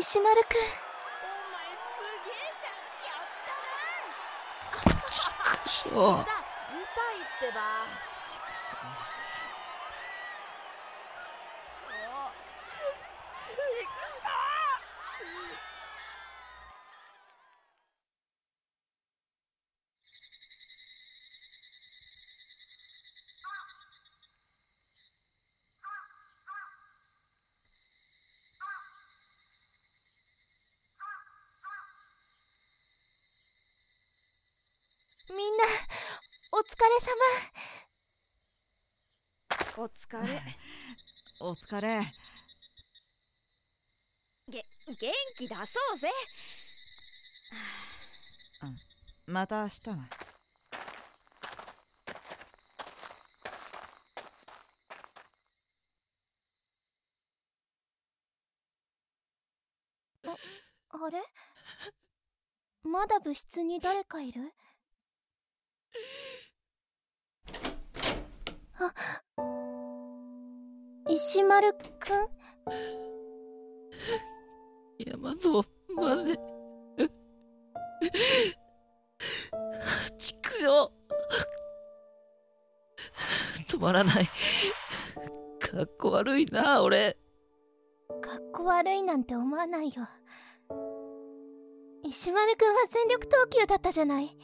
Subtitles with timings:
[0.00, 0.58] 石丸くん。
[5.10, 5.26] ち
[5.64, 6.24] くしょう痛いっ
[7.40, 7.60] てば
[35.30, 35.64] みんな
[36.70, 36.90] お疲れ
[39.82, 40.42] お疲れ。
[41.40, 42.00] お疲れ。
[44.50, 45.62] げ元気出そ
[45.94, 46.10] うぜ。
[49.26, 50.08] また明日な
[60.22, 60.36] 様
[60.90, 61.22] あれ？
[62.82, 64.52] まだ部室に誰かいる？
[68.80, 68.94] あ
[71.08, 72.28] 石丸くん？
[74.98, 75.64] 山の
[75.96, 76.38] まで
[80.16, 80.92] ちくしょう
[83.68, 84.26] 止まらない。
[85.60, 87.16] かっこ悪いな俺。
[88.22, 90.08] かっこ悪いなんて思わないよ。
[92.04, 94.36] 石丸くんは全力投球だったじゃない。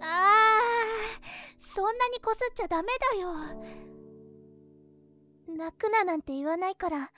[0.00, 0.53] あー
[1.74, 3.34] そんなにこすっちゃダメだよ。
[5.56, 7.10] 泣くななんて言わないから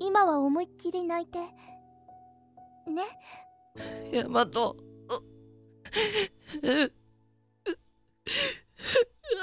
[0.00, 1.38] 今は思いっきり泣いて。
[1.38, 3.04] ね？
[4.12, 4.76] ヤマト。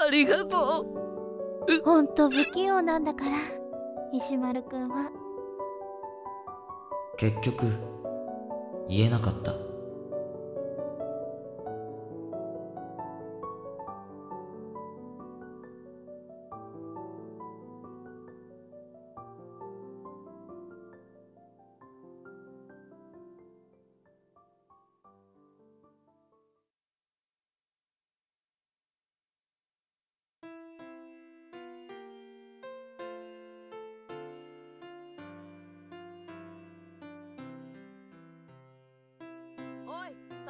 [0.06, 1.82] ありがとう。
[1.84, 3.36] ほんと不器用なんだから
[4.12, 5.10] 石丸くんは。
[7.16, 7.66] 結局
[8.88, 9.71] 言えなかった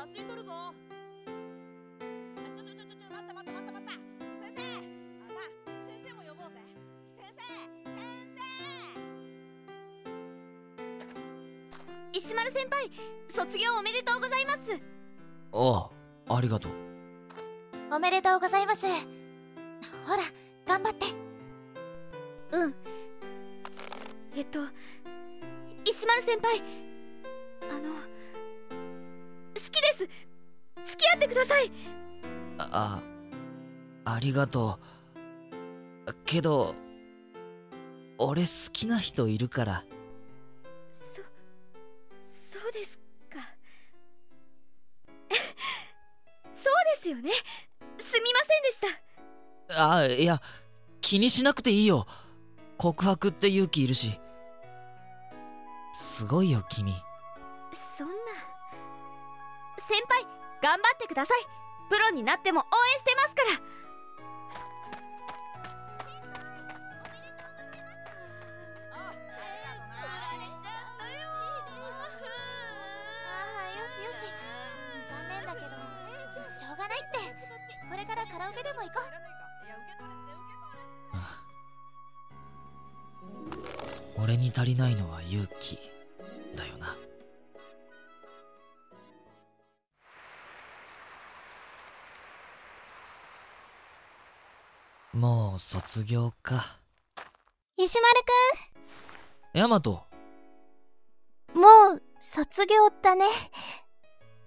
[0.02, 0.50] 写真撮るぞ。
[0.50, 0.74] あ
[2.34, 3.92] ちょちょちょちょちょ待った待った待った待った。
[4.42, 4.58] 先生。
[4.66, 5.46] あな
[5.86, 6.58] 先生も呼ぼうぜ。
[7.14, 7.46] 先生
[7.86, 7.94] 先
[12.10, 12.18] 生。
[12.18, 12.90] 石丸先輩
[13.28, 14.72] 卒業おめでとうございます。
[15.52, 15.88] あ
[16.28, 16.72] あありがとう。
[17.94, 18.88] おめでとうございます。
[18.88, 20.22] ほら
[20.66, 21.06] 頑張って。
[22.50, 22.74] うん。
[24.34, 24.58] えっと
[25.84, 26.60] 石丸先輩
[30.02, 30.92] 好きです。
[30.92, 31.70] 付き合ってください。
[32.58, 33.02] あ
[34.04, 34.78] あありがと
[36.06, 36.12] う。
[36.24, 36.74] けど
[38.18, 39.84] 俺好きな人いるから。
[40.92, 41.22] そ
[42.22, 42.98] そうです
[43.28, 43.38] か。
[46.52, 47.30] そうですよね。
[47.98, 48.80] すみませんでし
[49.68, 49.98] た。
[49.98, 50.40] あいや
[51.00, 52.06] 気にしなくていいよ。
[52.76, 54.18] 告白って勇気いるし。
[55.94, 56.92] すごいよ君
[60.72, 61.44] 頑張ってください。
[61.90, 63.50] プロになっても応援してますから。
[68.90, 69.12] あ
[73.60, 74.32] あよしよし。
[75.10, 75.66] 残念だけど
[76.48, 77.18] しょうがないって。
[77.90, 78.94] これからカラオケでも行こ
[84.16, 84.22] う。
[84.22, 85.78] 俺に足りないのは勇気
[86.56, 86.96] だよな
[95.14, 96.78] もう卒業か。
[97.76, 98.14] 石丸
[99.52, 100.04] ヤマト。
[101.52, 103.26] くんもう卒業だね。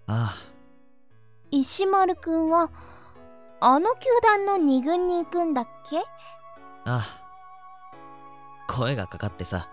[0.07, 0.35] あ
[1.51, 2.71] 石丸くんは
[3.59, 5.99] あの球団の2軍に行くんだっけ？
[5.99, 6.03] あ
[6.85, 6.97] あ。
[6.97, 7.03] あ
[8.67, 9.69] 声がかかってさ。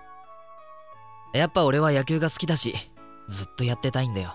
[1.32, 2.74] やっぱ俺は野球が好きだし
[3.30, 4.34] ずっとやってたいんだよ。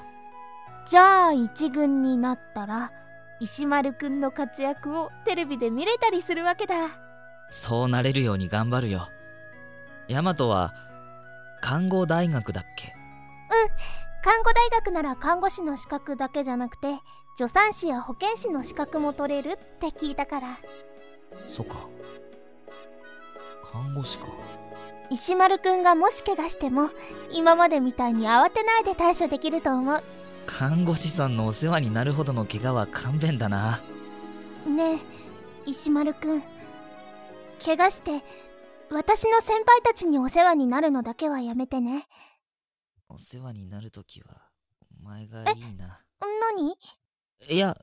[0.88, 2.92] じゃあ1軍になったら
[3.40, 6.76] 石丸くんの活躍をテレビで見れたりするわけだ。
[7.50, 9.08] そうなれるように頑張るよ。
[10.08, 10.74] ヤマトは
[11.62, 12.94] 看護大学だっけ？
[14.24, 16.96] 看護大学なら看護師の資格だけじゃなくて
[17.38, 20.48] 助産師や保健師の資格も取れるって聞いたから。
[21.48, 21.76] そっか。
[23.72, 24.26] 看護師か。
[25.10, 26.90] 石丸くんがもし怪我しても
[27.32, 30.04] 今までみたいに慌てないで対処できると思う
[30.48, 33.84] 看護師さんのお世話になるほどの怪我は勘弁だな。
[34.66, 35.00] ねえ
[35.70, 36.42] 石丸くん。
[37.64, 38.24] 怪我して
[38.90, 42.06] 私の先輩たちにお世話になるのだけはやめてね。
[43.10, 44.28] お世話になるときは
[45.00, 46.02] お前がいいな。
[46.58, 46.76] 何？
[47.50, 47.78] いや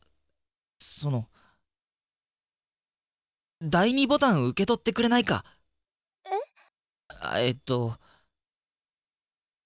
[0.81, 1.29] その
[3.63, 5.45] 第2ボタン受け取ってくれないか。
[6.25, 6.31] え？
[7.21, 7.97] あえっと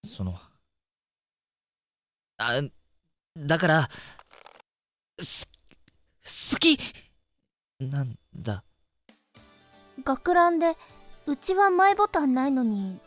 [0.04, 0.34] その
[2.38, 2.60] あ
[3.46, 3.88] だから
[5.18, 5.48] す
[6.52, 6.78] 好き
[7.80, 8.64] なんだ？
[10.04, 10.76] 学ランで
[11.26, 12.98] うちはマイボタンないのに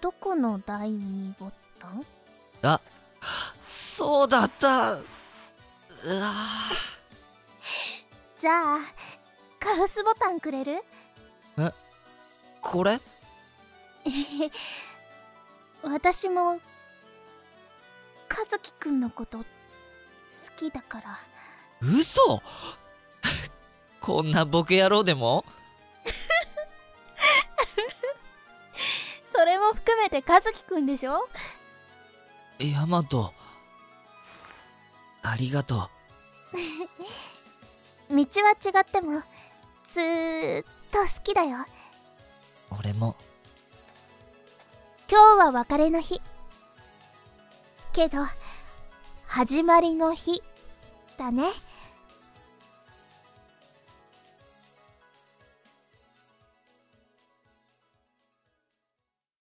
[0.00, 2.04] どこの第2ボタン？
[2.62, 2.80] あ
[3.64, 4.92] そうだった。
[4.94, 5.02] う
[6.20, 6.32] わ
[8.36, 8.78] じゃあ
[9.60, 10.82] カウスボタンくれる？
[12.60, 13.00] これ？
[15.82, 16.60] 私も
[18.50, 19.44] 和樹くんのこと好
[20.56, 21.18] きだから。
[21.80, 22.42] 嘘！
[24.00, 25.44] こんなボケ野郎でも？
[29.24, 31.28] それも含めて和樹くんでしょ？
[32.58, 33.32] ヤマト。
[35.22, 35.88] ありがと
[38.10, 38.24] 道は違
[38.80, 39.22] っても
[39.92, 41.58] ずーっと好きだよ。
[42.70, 43.16] う俺も。
[45.08, 46.20] 今日は別れの日
[47.92, 48.18] けど
[49.26, 50.42] 始まりの日
[51.18, 51.44] だね。